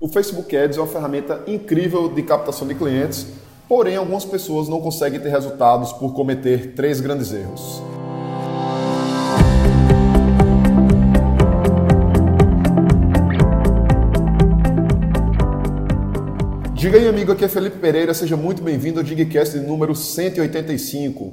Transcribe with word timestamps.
O 0.00 0.06
Facebook 0.06 0.56
Ads 0.56 0.78
é 0.78 0.80
uma 0.80 0.86
ferramenta 0.86 1.42
incrível 1.48 2.08
de 2.08 2.22
captação 2.22 2.68
de 2.68 2.76
clientes, 2.76 3.26
porém 3.68 3.96
algumas 3.96 4.24
pessoas 4.24 4.68
não 4.68 4.80
conseguem 4.80 5.18
ter 5.18 5.28
resultados 5.28 5.92
por 5.92 6.14
cometer 6.14 6.72
três 6.74 7.00
grandes 7.00 7.32
erros. 7.32 7.82
Diga 16.74 16.96
aí, 16.96 17.08
amigo, 17.08 17.32
aqui 17.32 17.44
é 17.44 17.48
Felipe 17.48 17.80
Pereira, 17.80 18.14
seja 18.14 18.36
muito 18.36 18.62
bem-vindo 18.62 19.00
ao 19.00 19.04
Digcast 19.04 19.58
número 19.58 19.96
185. 19.96 21.32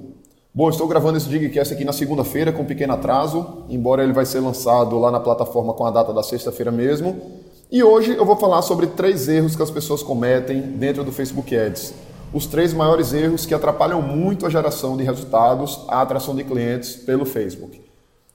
Bom, 0.51 0.69
estou 0.71 0.87
gravando 0.87 1.19
esse 1.19 1.29
Digcast 1.29 1.71
aqui 1.71 1.85
na 1.85 1.93
segunda-feira 1.93 2.51
com 2.51 2.63
um 2.63 2.65
pequeno 2.65 2.93
atraso, 2.93 3.63
embora 3.69 4.03
ele 4.03 4.13
vai 4.13 4.25
ser 4.25 4.39
lançado 4.39 4.97
lá 4.97 5.11
na 5.11 5.19
plataforma 5.19 5.71
com 5.75 5.85
a 5.85 5.91
data 5.91 6.11
da 6.11 6.23
sexta-feira 6.23 6.71
mesmo. 6.71 7.44
E 7.75 7.83
hoje 7.83 8.15
eu 8.15 8.23
vou 8.23 8.37
falar 8.37 8.61
sobre 8.61 8.87
três 8.87 9.27
erros 9.27 9.53
que 9.53 9.61
as 9.61 9.69
pessoas 9.69 10.01
cometem 10.01 10.61
dentro 10.61 11.03
do 11.03 11.11
Facebook 11.11 11.53
Ads. 11.53 11.93
Os 12.33 12.45
três 12.45 12.73
maiores 12.73 13.11
erros 13.11 13.45
que 13.45 13.53
atrapalham 13.53 14.01
muito 14.01 14.45
a 14.45 14.49
geração 14.49 14.95
de 14.95 15.03
resultados, 15.03 15.83
a 15.89 16.01
atração 16.01 16.33
de 16.33 16.45
clientes 16.45 16.95
pelo 16.95 17.25
Facebook. 17.25 17.81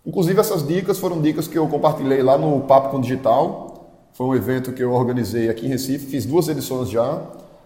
Inclusive 0.04 0.38
essas 0.38 0.68
dicas 0.68 0.98
foram 0.98 1.22
dicas 1.22 1.48
que 1.48 1.56
eu 1.56 1.66
compartilhei 1.68 2.22
lá 2.22 2.36
no 2.36 2.60
Papo 2.66 2.90
com 2.90 3.00
Digital. 3.00 3.88
Foi 4.12 4.26
um 4.26 4.34
evento 4.34 4.72
que 4.72 4.82
eu 4.82 4.92
organizei 4.92 5.48
aqui 5.48 5.64
em 5.64 5.70
Recife, 5.70 6.04
fiz 6.04 6.26
duas 6.26 6.46
edições 6.46 6.90
já. 6.90 7.22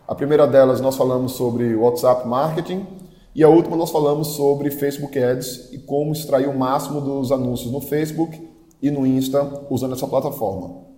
A 0.06 0.14
primeira 0.14 0.46
delas 0.46 0.80
nós 0.80 0.94
falamos 0.94 1.32
sobre 1.32 1.74
WhatsApp 1.74 2.28
Marketing 2.28 2.86
e 3.34 3.42
a 3.42 3.48
última 3.48 3.76
nós 3.76 3.90
falamos 3.90 4.28
sobre 4.28 4.70
Facebook 4.70 5.18
Ads 5.18 5.72
e 5.72 5.78
como 5.78 6.12
extrair 6.12 6.48
o 6.48 6.56
máximo 6.56 7.00
dos 7.00 7.32
anúncios 7.32 7.72
no 7.72 7.80
Facebook 7.80 8.48
e 8.80 8.92
no 8.92 9.04
Insta 9.04 9.66
usando 9.68 9.94
essa 9.94 10.06
plataforma. 10.06 10.93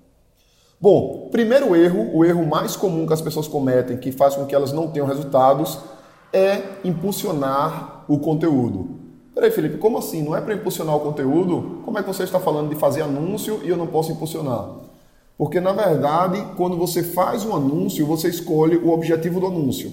Bom, 0.79 1.29
primeiro 1.31 1.75
erro, 1.75 2.11
o 2.13 2.23
erro 2.23 2.47
mais 2.47 2.77
comum 2.77 3.07
que 3.07 3.13
as 3.13 3.23
pessoas 3.23 3.49
cometem, 3.49 3.97
que 3.97 4.13
faz 4.13 4.35
com 4.35 4.45
que 4.45 4.55
elas 4.55 4.73
não 4.73 4.89
tenham 4.89 5.07
resultados, 5.07 5.79
é 6.33 6.63
impulsionar 6.85 8.05
o 8.07 8.19
conteúdo. 8.19 8.89
Peraí, 9.35 9.51
Felipe, 9.51 9.79
como 9.79 9.97
assim? 9.97 10.23
Não 10.23 10.37
é 10.37 10.41
para 10.41 10.55
impulsionar 10.55 10.95
o 10.95 11.01
conteúdo? 11.01 11.81
Como 11.85 11.99
é 11.99 12.03
que 12.03 12.09
você 12.09 12.25
está 12.25 12.39
falando 12.39 12.69
de 12.69 12.75
fazer 12.75 13.03
anúncio 13.03 13.61
e 13.65 13.69
eu 13.71 13.77
não 13.77 13.87
posso 13.87 14.13
impulsionar? 14.13 14.69
Porque, 15.39 15.61
na 15.61 15.73
verdade, 15.73 16.43
quando 16.57 16.77
você 16.77 17.03
faz 17.03 17.45
um 17.45 17.55
anúncio, 17.55 18.07
você 18.07 18.29
escolhe 18.29 18.77
o 18.77 18.91
objetivo 18.91 19.41
do 19.41 19.47
anúncio. 19.47 19.91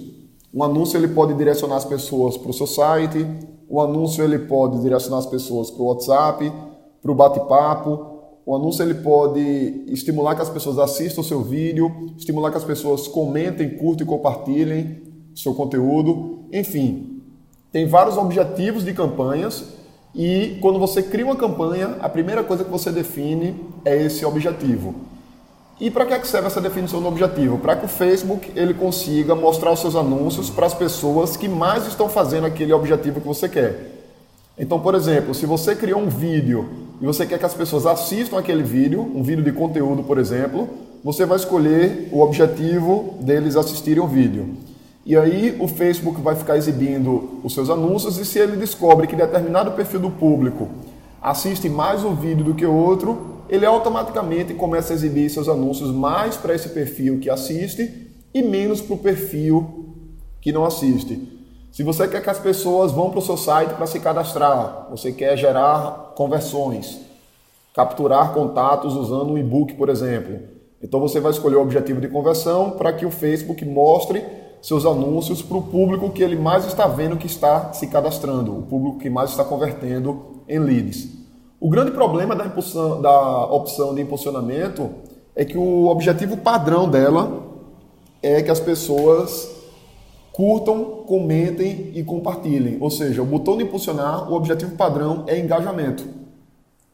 Um 0.53 0.63
anúncio 0.63 0.97
ele 0.97 1.09
pode 1.09 1.33
direcionar 1.33 1.77
as 1.77 1.85
pessoas 1.85 2.38
para 2.38 2.52
o 2.52 2.53
seu 2.53 2.67
site, 2.67 3.25
o 3.69 3.81
anúncio 3.81 4.23
ele 4.23 4.39
pode 4.39 4.79
direcionar 4.81 5.17
as 5.17 5.25
pessoas 5.25 5.72
para 5.72 5.81
o 5.81 5.88
WhatsApp, 5.88 6.53
para 7.02 7.11
o 7.11 7.16
bate-papo, 7.16 8.12
o 8.45 8.55
anúncio 8.55 8.83
ele 8.83 8.95
pode 8.95 9.39
estimular 9.88 10.36
que 10.36 10.41
as 10.41 10.49
pessoas 10.49 10.77
assistam 10.77 11.22
o 11.22 11.23
seu 11.23 11.41
vídeo, 11.41 12.13
estimular 12.17 12.52
que 12.52 12.58
as 12.58 12.63
pessoas 12.63 13.08
comentem, 13.08 13.77
curtam 13.77 14.05
e 14.05 14.09
compartilhem 14.09 15.02
seu 15.33 15.53
conteúdo. 15.53 16.39
Enfim, 16.52 17.22
tem 17.72 17.88
vários 17.88 18.17
objetivos 18.17 18.83
de 18.83 18.94
campanhas 18.94 19.63
e 20.13 20.58
quando 20.61 20.77
você 20.77 21.02
cria 21.02 21.25
uma 21.25 21.35
campanha, 21.35 21.97
a 22.02 22.09
primeira 22.09 22.44
coisa 22.44 22.63
que 22.63 22.69
você 22.69 22.91
define 22.91 23.55
é 23.85 23.95
esse 24.03 24.25
objetivo. 24.25 24.94
E 25.80 25.89
para 25.89 26.05
que 26.05 26.28
serve 26.28 26.47
essa 26.47 26.61
definição 26.61 27.02
do 27.02 27.07
objetivo? 27.07 27.57
Para 27.57 27.75
que 27.75 27.85
o 27.85 27.89
Facebook 27.89 28.52
ele 28.55 28.73
consiga 28.73 29.33
mostrar 29.33 29.72
os 29.72 29.80
seus 29.80 29.95
anúncios 29.95 30.50
para 30.50 30.67
as 30.67 30.73
pessoas 30.73 31.35
que 31.35 31.47
mais 31.47 31.88
estão 31.88 32.07
fazendo 32.07 32.45
aquele 32.45 32.73
objetivo 32.73 33.19
que 33.19 33.28
você 33.28 33.50
quer. 33.50 33.91
Então, 34.57 34.80
por 34.80 34.94
exemplo, 34.94 35.33
se 35.33 35.47
você 35.47 35.75
criou 35.75 36.00
um 36.00 36.09
vídeo 36.09 36.69
e 37.03 37.05
você 37.05 37.25
quer 37.25 37.37
que 37.37 37.45
as 37.45 37.53
pessoas 37.53 37.85
assistam 37.85 38.39
aquele 38.39 38.63
vídeo, 38.63 39.01
um 39.01 39.21
vídeo 39.21 39.43
de 39.43 39.51
conteúdo, 39.51 40.03
por 40.03 40.17
exemplo, 40.17 40.69
você 41.03 41.25
vai 41.25 41.35
escolher 41.35 42.07
o 42.13 42.21
objetivo 42.21 43.15
deles 43.19 43.57
assistirem 43.57 44.01
o 44.01 44.07
vídeo. 44.07 44.55
E 45.05 45.17
aí 45.17 45.53
o 45.59 45.67
Facebook 45.67 46.21
vai 46.21 46.33
ficar 46.33 46.55
exibindo 46.55 47.41
os 47.43 47.53
seus 47.53 47.69
anúncios 47.69 48.17
e 48.17 48.23
se 48.23 48.39
ele 48.39 48.55
descobre 48.55 49.05
que 49.05 49.17
determinado 49.17 49.71
perfil 49.73 50.00
do 50.00 50.09
público 50.09 50.69
assiste 51.22 51.67
mais 51.67 52.05
um 52.05 52.16
vídeo 52.16 52.45
do 52.45 52.53
que 52.53 52.66
outro, 52.66 53.44
ele 53.49 53.66
automaticamente 53.66 54.53
começa 54.53 54.94
a 54.94 54.95
exibir 54.95 55.29
seus 55.29 55.49
anúncios 55.49 55.94
mais 55.94 56.38
para 56.38 56.55
esse 56.55 56.69
perfil 56.69 57.19
que 57.19 57.29
assiste 57.29 58.13
e 58.33 58.41
menos 58.41 58.79
para 58.79 58.95
o 58.95 58.99
perfil 58.99 59.89
que 60.39 60.53
não 60.53 60.63
assiste. 60.63 61.42
Se 61.73 61.81
você 61.81 62.07
quer 62.07 62.22
que 62.22 62.29
as 62.29 62.38
pessoas 62.38 62.91
vão 62.91 63.09
para 63.09 63.17
o 63.17 63.22
seu 63.23 63.35
site 63.35 63.73
para 63.73 63.88
se 63.88 64.00
cadastrar, 64.00 64.89
você 64.91 65.11
quer 65.11 65.35
gerar 65.35 66.13
conversões, 66.16 67.00
capturar 67.73 68.31
contatos 68.31 68.95
usando 68.95 69.34
um 69.34 69.38
e-book, 69.39 69.73
por 69.73 69.89
exemplo. 69.89 70.38
Então 70.84 71.00
você 71.00 71.19
vai 71.19 71.31
escolher 71.31 71.56
o 71.56 71.63
objetivo 71.63 72.00
de 72.00 72.07
conversão 72.07 72.69
para 72.69 72.94
que 72.94 73.07
o 73.07 73.09
Facebook 73.09 73.66
mostre 73.66 74.23
seus 74.61 74.85
anúncios 74.85 75.41
para 75.41 75.57
o 75.57 75.63
público 75.63 76.11
que 76.11 76.22
ele 76.22 76.35
mais 76.35 76.63
está 76.67 76.85
vendo 76.85 77.17
que 77.17 77.25
está 77.25 77.73
se 77.73 77.88
cadastrando, 77.88 78.55
o 78.55 78.61
público 78.61 79.00
que 79.00 79.09
mais 79.09 79.31
está 79.31 79.44
convertendo 79.44 80.44
em 80.47 80.59
leads. 80.59 81.07
O 81.59 81.72
grande 81.72 81.90
problema 81.90 82.35
da, 82.35 82.45
impulsão, 82.45 83.01
da 83.01 83.45
opção 83.47 83.95
de 83.95 84.01
impulsionamento 84.03 84.91
é 85.35 85.44
que 85.44 85.57
o 85.57 85.88
objetivo 85.88 86.38
padrão 86.38 86.88
dela 86.88 87.41
é 88.22 88.44
que 88.44 88.51
as 88.51 88.59
pessoas 88.59 89.62
curtam, 90.33 91.03
comentem 91.05 91.91
e 91.94 92.03
compartilhem. 92.03 92.77
Ou 92.81 92.89
seja, 92.89 93.21
o 93.21 93.25
botão 93.25 93.55
de 93.55 93.63
impulsionar, 93.63 94.29
o 94.29 94.35
objetivo 94.35 94.75
padrão 94.75 95.23
é 95.27 95.39
engajamento. 95.39 96.03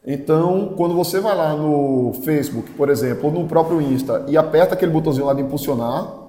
Então, 0.06 0.74
quando 0.76 0.94
você 0.94 1.20
vai 1.20 1.34
lá 1.34 1.54
no 1.56 2.12
Facebook, 2.22 2.70
por 2.72 2.88
exemplo, 2.88 3.26
ou 3.26 3.32
no 3.32 3.48
próprio 3.48 3.80
Insta 3.80 4.24
e 4.28 4.36
aperta 4.36 4.74
aquele 4.74 4.92
botãozinho 4.92 5.26
lá 5.26 5.34
de 5.34 5.42
impulsionar, 5.42 6.20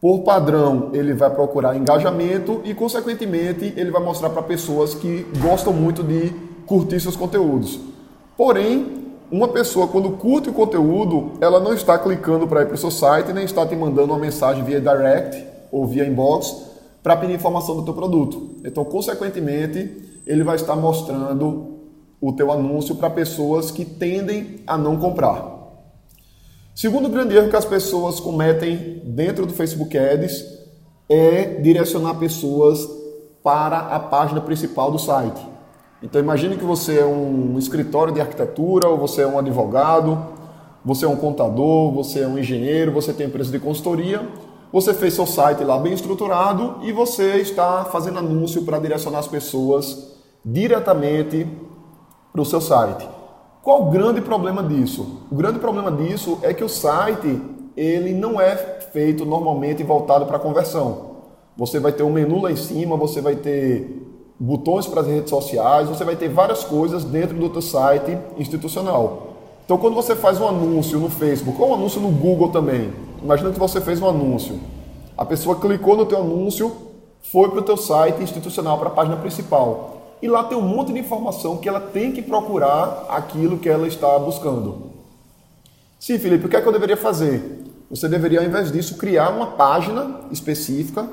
por 0.00 0.20
padrão 0.20 0.90
ele 0.92 1.12
vai 1.14 1.30
procurar 1.30 1.76
engajamento 1.76 2.60
e, 2.64 2.74
consequentemente, 2.74 3.72
ele 3.76 3.90
vai 3.90 4.02
mostrar 4.02 4.30
para 4.30 4.42
pessoas 4.42 4.94
que 4.94 5.26
gostam 5.40 5.72
muito 5.72 6.02
de 6.02 6.32
curtir 6.66 6.98
seus 7.00 7.16
conteúdos. 7.16 7.78
Porém, 8.36 9.02
uma 9.30 9.48
pessoa 9.48 9.86
quando 9.88 10.10
curte 10.10 10.50
o 10.50 10.52
conteúdo, 10.52 11.32
ela 11.40 11.60
não 11.60 11.72
está 11.72 11.96
clicando 11.98 12.46
para 12.46 12.62
ir 12.62 12.66
para 12.66 12.74
o 12.74 12.78
seu 12.78 12.90
site, 12.90 13.32
nem 13.32 13.44
está 13.44 13.64
te 13.64 13.74
mandando 13.76 14.12
uma 14.12 14.18
mensagem 14.18 14.64
via 14.64 14.80
direct 14.80 15.51
ou 15.72 15.86
via 15.86 16.06
inbox 16.06 16.70
para 17.02 17.16
pedir 17.16 17.34
informação 17.34 17.74
do 17.74 17.84
teu 17.84 17.94
produto. 17.94 18.56
Então, 18.64 18.84
consequentemente, 18.84 20.20
ele 20.24 20.44
vai 20.44 20.54
estar 20.54 20.76
mostrando 20.76 21.80
o 22.20 22.32
teu 22.32 22.52
anúncio 22.52 22.94
para 22.94 23.10
pessoas 23.10 23.72
que 23.72 23.84
tendem 23.84 24.60
a 24.64 24.78
não 24.78 24.96
comprar. 24.96 25.50
Segundo 26.74 27.08
grande 27.08 27.36
erro 27.36 27.50
que 27.50 27.56
as 27.56 27.64
pessoas 27.64 28.20
cometem 28.20 29.02
dentro 29.04 29.44
do 29.44 29.52
Facebook 29.52 29.98
Ads 29.98 30.44
é 31.08 31.60
direcionar 31.60 32.14
pessoas 32.14 32.88
para 33.42 33.78
a 33.78 33.98
página 33.98 34.40
principal 34.40 34.90
do 34.92 34.98
site. 34.98 35.44
Então 36.02 36.20
imagine 36.20 36.56
que 36.56 36.64
você 36.64 37.00
é 37.00 37.04
um 37.04 37.58
escritório 37.58 38.12
de 38.12 38.20
arquitetura, 38.20 38.88
ou 38.88 38.96
você 38.96 39.22
é 39.22 39.26
um 39.26 39.38
advogado, 39.38 40.18
você 40.84 41.04
é 41.04 41.08
um 41.08 41.16
contador, 41.16 41.92
você 41.92 42.20
é 42.20 42.26
um 42.26 42.38
engenheiro, 42.38 42.92
você 42.92 43.12
tem 43.12 43.26
empresa 43.26 43.50
de 43.50 43.58
consultoria, 43.58 44.26
você 44.72 44.94
fez 44.94 45.12
seu 45.12 45.26
site 45.26 45.62
lá 45.62 45.78
bem 45.78 45.92
estruturado 45.92 46.76
e 46.82 46.92
você 46.92 47.36
está 47.36 47.84
fazendo 47.84 48.18
anúncio 48.18 48.62
para 48.62 48.78
direcionar 48.78 49.18
as 49.18 49.28
pessoas 49.28 50.16
diretamente 50.44 51.46
para 52.32 52.40
o 52.40 52.44
seu 52.44 52.60
site. 52.60 53.06
Qual 53.62 53.82
o 53.82 53.90
grande 53.90 54.22
problema 54.22 54.62
disso? 54.62 55.20
O 55.30 55.34
grande 55.34 55.58
problema 55.58 55.92
disso 55.92 56.38
é 56.42 56.54
que 56.54 56.64
o 56.64 56.68
site 56.68 57.40
ele 57.76 58.12
não 58.12 58.40
é 58.40 58.56
feito 58.56 59.24
normalmente 59.24 59.82
voltado 59.82 60.26
para 60.26 60.38
conversão. 60.38 61.12
Você 61.56 61.78
vai 61.78 61.92
ter 61.92 62.02
um 62.02 62.10
menu 62.10 62.40
lá 62.40 62.50
em 62.50 62.56
cima, 62.56 62.96
você 62.96 63.20
vai 63.20 63.36
ter 63.36 64.08
botões 64.40 64.86
para 64.86 65.02
as 65.02 65.06
redes 65.06 65.30
sociais, 65.30 65.88
você 65.88 66.04
vai 66.04 66.16
ter 66.16 66.28
várias 66.28 66.64
coisas 66.64 67.04
dentro 67.04 67.36
do 67.36 67.52
seu 67.52 67.62
site 67.62 68.18
institucional. 68.38 69.31
Então, 69.72 69.80
quando 69.80 69.94
você 69.94 70.14
faz 70.14 70.38
um 70.38 70.46
anúncio 70.46 70.98
no 70.98 71.08
Facebook 71.08 71.58
ou 71.58 71.70
um 71.70 71.74
anúncio 71.74 71.98
no 71.98 72.10
Google 72.10 72.50
também, 72.50 72.92
Imagina 73.22 73.52
que 73.52 73.58
você 73.58 73.80
fez 73.80 74.02
um 74.02 74.08
anúncio. 74.08 74.60
A 75.16 75.24
pessoa 75.24 75.58
clicou 75.58 75.96
no 75.96 76.04
teu 76.04 76.18
anúncio, 76.18 76.76
foi 77.22 77.48
para 77.48 77.60
o 77.60 77.62
teu 77.62 77.76
site 77.76 78.22
institucional, 78.22 78.76
para 78.78 78.88
a 78.88 78.92
página 78.92 79.16
principal. 79.16 80.16
E 80.20 80.28
lá 80.28 80.44
tem 80.44 80.58
um 80.58 80.60
monte 80.60 80.92
de 80.92 80.98
informação 80.98 81.56
que 81.56 81.68
ela 81.68 81.80
tem 81.80 82.12
que 82.12 82.20
procurar 82.20 83.06
aquilo 83.08 83.56
que 83.56 83.68
ela 83.68 83.86
está 83.86 84.18
buscando. 84.18 84.90
Sim, 85.98 86.18
Felipe, 86.18 86.46
o 86.46 86.48
que 86.48 86.56
é 86.56 86.60
que 86.60 86.68
eu 86.68 86.72
deveria 86.72 86.96
fazer? 86.96 87.64
Você 87.88 88.08
deveria, 88.08 88.40
ao 88.40 88.44
invés 88.44 88.72
disso, 88.72 88.98
criar 88.98 89.30
uma 89.30 89.46
página 89.46 90.22
específica, 90.30 91.08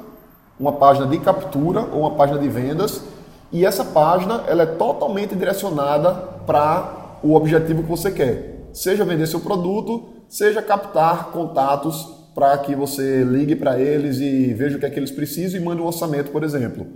uma 0.60 0.74
página 0.74 1.06
de 1.06 1.20
captura 1.20 1.88
ou 1.94 2.02
uma 2.02 2.12
página 2.12 2.40
de 2.40 2.50
vendas, 2.50 3.04
e 3.52 3.66
essa 3.66 3.86
página 3.86 4.44
ela 4.48 4.64
é 4.64 4.66
totalmente 4.66 5.36
direcionada 5.36 6.12
para 6.48 6.99
o 7.24 7.34
objetivo 7.34 7.84
que 7.84 7.90
você 7.90 8.12
quer. 8.12 8.68
Seja 8.74 9.04
vender 9.04 9.28
seu 9.28 9.40
produto, 9.40 10.10
seja 10.28 10.62
captar 10.62 11.32
contatos 11.32 12.20
para 12.36 12.58
que 12.60 12.76
você 12.76 13.24
ligue 13.24 13.56
para 13.56 13.80
eles 13.80 14.20
e 14.20 14.54
veja 14.54 14.78
o 14.78 14.80
que 14.80 14.86
é 14.86 14.90
que 14.90 15.00
eles 15.00 15.12
precisam 15.12 15.60
e 15.60 15.64
mande 15.64 15.82
um 15.82 15.86
orçamento, 15.86 16.32
por 16.32 16.44
exemplo. 16.44 16.88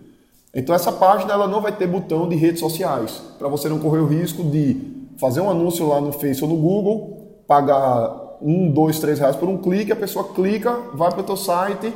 Então 0.54 0.74
essa 0.74 0.92
página 0.92 1.34
ela 1.34 1.48
não 1.48 1.62
vai 1.62 1.72
ter 1.72 1.88
botão 1.88 2.30
de 2.30 2.36
redes 2.36 2.60
sociais, 2.60 3.22
para 3.40 3.48
você 3.48 3.68
não 3.68 3.80
correr 3.80 4.00
o 4.00 4.06
risco 4.06 4.44
de 4.44 5.10
fazer 5.20 5.42
um 5.42 5.50
anúncio 5.50 5.88
lá 5.88 6.00
no 6.00 6.12
Facebook 6.12 6.52
ou 6.52 6.58
no 6.58 6.62
Google, 6.62 7.44
pagar 7.48 8.38
um, 8.42 8.72
dois, 8.72 9.00
três 9.00 9.19
reais 9.19 9.36
por 9.36 9.50
um 9.50 9.58
clique, 9.58 9.92
a 9.92 9.96
pessoa 9.96 10.34
clica, 10.34 10.78
vai 10.94 11.10
para 11.10 11.22
o 11.22 11.24
teu 11.24 11.38
site 11.38 11.94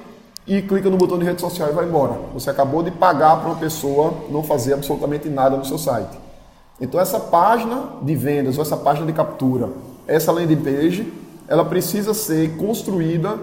e 0.47 0.61
clica 0.61 0.89
no 0.89 0.97
botão 0.97 1.19
de 1.19 1.25
rede 1.25 1.41
social 1.41 1.69
e 1.69 1.73
vai 1.73 1.85
embora. 1.85 2.13
Você 2.33 2.49
acabou 2.49 2.81
de 2.81 2.89
pagar 2.89 3.37
para 3.37 3.49
uma 3.49 3.57
pessoa 3.57 4.13
não 4.29 4.41
fazer 4.41 4.73
absolutamente 4.73 5.29
nada 5.29 5.55
no 5.55 5.65
seu 5.65 5.77
site. 5.77 6.26
Então 6.79 6.99
essa 6.99 7.19
página 7.19 7.83
de 8.01 8.15
vendas 8.15 8.57
ou 8.57 8.61
essa 8.61 8.77
página 8.77 9.05
de 9.05 9.13
captura, 9.13 9.69
essa 10.07 10.31
landing 10.31 10.57
page, 10.57 11.11
ela 11.47 11.65
precisa 11.65 12.13
ser 12.13 12.55
construída 12.57 13.37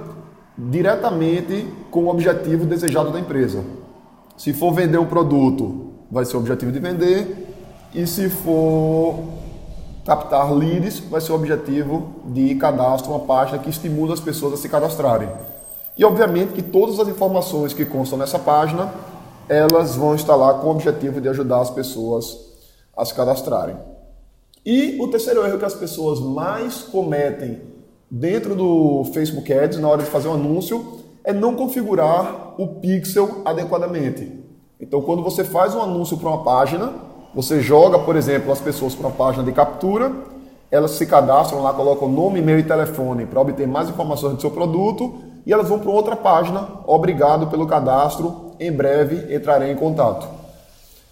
diretamente 0.57 1.67
com 1.91 2.05
o 2.05 2.09
objetivo 2.09 2.65
desejado 2.65 3.11
da 3.11 3.19
empresa. 3.19 3.65
Se 4.37 4.53
for 4.53 4.73
vender 4.73 4.99
um 4.99 5.07
produto, 5.07 5.93
vai 6.11 6.25
ser 6.25 6.37
o 6.37 6.41
objetivo 6.41 6.71
de 6.71 6.79
vender, 6.79 7.49
e 7.93 8.07
se 8.07 8.29
for 8.29 9.21
captar 10.05 10.53
leads, 10.53 11.01
vai 11.01 11.21
ser 11.21 11.33
o 11.33 11.35
objetivo 11.35 12.15
de 12.27 12.55
cadastro, 12.57 13.11
uma 13.11 13.21
página 13.21 13.59
que 13.59 13.71
estimula 13.71 14.15
as 14.15 14.21
pessoas 14.21 14.55
a 14.55 14.57
se 14.57 14.69
cadastrarem. 14.69 15.29
E 15.97 16.05
obviamente 16.05 16.53
que 16.53 16.63
todas 16.63 16.99
as 17.01 17.09
informações 17.09 17.73
que 17.73 17.85
constam 17.85 18.19
nessa 18.19 18.39
página, 18.39 18.93
elas 19.49 19.95
vão 19.97 20.15
estar 20.15 20.35
lá 20.37 20.55
com 20.55 20.67
o 20.67 20.71
objetivo 20.71 21.21
de 21.21 21.29
ajudar 21.29 21.61
as 21.61 21.71
pessoas 21.71 22.44
a 22.97 23.05
se 23.05 23.15
cadastrarem. 23.15 23.77
E 24.65 24.99
o 25.01 25.09
terceiro 25.09 25.45
erro 25.47 25.59
que 25.59 25.65
as 25.65 25.75
pessoas 25.75 26.21
mais 26.21 26.83
cometem 26.83 27.61
dentro 28.11 28.55
do 28.55 29.05
Facebook 29.13 29.53
Ads 29.53 29.79
na 29.79 29.89
hora 29.89 30.03
de 30.03 30.09
fazer 30.09 30.29
um 30.29 30.35
anúncio 30.35 31.03
é 31.23 31.33
não 31.33 31.55
configurar 31.55 32.55
o 32.59 32.67
pixel 32.81 33.43
adequadamente. 33.45 34.41
Então, 34.81 35.01
quando 35.03 35.23
você 35.23 35.45
faz 35.45 35.75
um 35.75 35.83
anúncio 35.83 36.17
para 36.17 36.29
uma 36.29 36.45
página, 36.45 36.93
você 37.35 37.61
joga, 37.61 37.99
por 37.99 38.17
exemplo, 38.17 38.53
as 38.53 38.61
pessoas 38.61 38.95
para 38.95 39.09
uma 39.09 39.17
página 39.17 39.43
de 39.43 39.53
captura, 39.53 40.13
elas 40.71 40.93
se 40.93 41.07
cadastram 41.07 41.63
lá, 41.63 41.73
colocam 41.73 42.09
nome, 42.09 42.41
e-mail 42.41 42.59
e 42.59 42.63
telefone 42.63 43.27
para 43.27 43.41
obter 43.41 43.67
mais 43.67 43.89
informações 43.89 44.35
do 44.35 44.41
seu 44.41 44.51
produto 44.51 45.15
e 45.47 45.53
elas 45.53 45.69
vão 45.69 45.79
para 45.79 45.91
outra 45.91 46.17
página. 46.17 46.69
Obrigado 46.87 47.47
pelo 47.49 47.67
cadastro, 47.67 48.53
em 48.59 48.73
breve 48.73 49.35
entrarei 49.35 49.71
em 49.71 49.77
contato. 49.77 50.44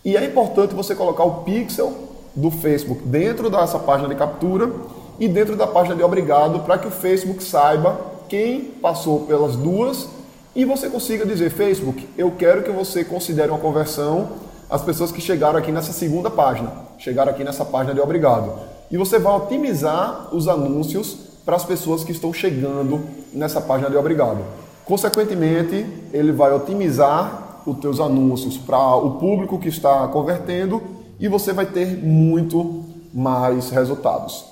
E 0.05 0.17
é 0.17 0.25
importante 0.25 0.75
você 0.75 0.95
colocar 0.95 1.25
o 1.25 1.43
pixel 1.43 1.93
do 2.35 2.51
Facebook 2.51 3.03
dentro 3.05 3.51
dessa 3.51 3.79
página 3.79 4.09
de 4.09 4.15
captura 4.15 4.71
e 5.19 5.29
dentro 5.29 5.57
da 5.57 5.67
página 5.67 5.95
de 5.95 6.03
obrigado 6.03 6.61
para 6.61 6.79
que 6.79 6.89
o 6.89 6.91
Facebook 6.91 7.43
saiba 7.43 8.01
quem 8.29 8.63
passou 8.63 9.21
pelas 9.21 9.57
duas 9.57 10.09
e 10.55 10.65
você 10.65 10.91
consiga 10.91 11.25
dizer, 11.25 11.51
Facebook, 11.51 12.09
eu 12.17 12.31
quero 12.33 12.63
que 12.63 12.71
você 12.71 13.05
considere 13.05 13.49
uma 13.49 13.59
conversão 13.59 14.29
as 14.73 14.81
pessoas 14.81 15.13
que 15.13 15.21
chegaram 15.21 15.59
aqui 15.59 15.71
nessa 15.71 15.93
segunda 15.93 16.31
página, 16.31 16.73
chegaram 16.97 17.31
aqui 17.31 17.45
nessa 17.45 17.63
página 17.63 17.93
de 17.93 18.01
obrigado. 18.01 18.55
E 18.91 18.97
você 18.97 19.19
vai 19.19 19.37
otimizar 19.37 20.35
os 20.35 20.49
anúncios 20.49 21.15
para 21.45 21.57
as 21.57 21.65
pessoas 21.65 22.03
que 22.03 22.13
estão 22.13 22.33
chegando 22.33 23.03
nessa 23.35 23.61
página 23.61 23.91
de 23.91 23.99
obrigado. 23.99 24.39
Consequentemente, 24.87 25.87
ele 26.11 26.33
vai 26.33 26.55
otimizar 26.55 27.42
os 27.67 27.79
teus 27.79 28.01
anúncios 28.01 28.57
para 28.57 28.97
o 28.97 29.13
público 29.13 29.59
que 29.59 29.69
está 29.69 30.07
convertendo 30.09 30.83
e 31.19 31.29
você 31.29 31.53
vai 31.53 31.67
ter 31.67 31.97
muito 31.97 32.85
mais 33.13 33.71
resultados. 33.71 34.45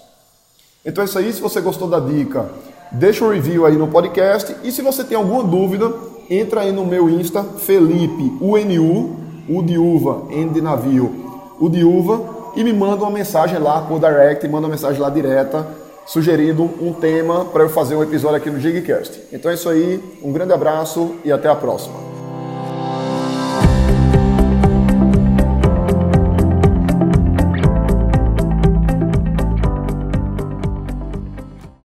Então 0.85 1.03
é 1.03 1.05
isso 1.05 1.19
aí. 1.19 1.33
Se 1.33 1.41
você 1.41 1.61
gostou 1.61 1.89
da 1.89 2.01
dica, 2.01 2.51
deixa 2.93 3.25
um 3.25 3.31
review 3.31 3.67
aí 3.67 3.77
no 3.77 3.89
podcast. 3.89 4.55
E 4.63 4.73
se 4.73 4.83
você 4.83 5.05
tem 5.05 5.17
alguma 5.17 5.43
dúvida, 5.43 5.93
entra 6.29 6.63
aí 6.63 6.73
no 6.73 6.87
meu 6.87 7.11
Insta, 7.11 7.43
Felipe 7.43 8.33
UNU, 8.41 9.17
U 9.49 9.63
de 9.63 9.77
uva, 9.77 10.23
N 10.31 10.51
de 10.51 10.61
navio, 10.61 11.55
U 11.61 11.69
de 11.69 11.83
uva, 11.85 12.53
e 12.55 12.63
me 12.63 12.73
manda 12.73 13.03
uma 13.03 13.11
mensagem 13.11 13.59
lá 13.59 13.83
por 13.83 13.99
direct, 13.99 14.47
manda 14.49 14.67
uma 14.67 14.73
mensagem 14.73 15.01
lá 15.01 15.11
direta, 15.11 15.67
sugerindo 16.07 16.63
um 16.81 16.93
tema 16.93 17.45
para 17.45 17.65
eu 17.65 17.69
fazer 17.69 17.97
um 17.97 18.03
episódio 18.03 18.37
aqui 18.37 18.51
no 18.51 18.61
Gigcast. 18.61 19.21
Então 19.33 19.51
é 19.51 19.55
isso 19.55 19.69
aí, 19.69 20.03
um 20.23 20.33
grande 20.33 20.53
abraço 20.53 21.17
e 21.25 21.33
até 21.33 21.49
a 21.49 21.55
próxima. 21.55 22.10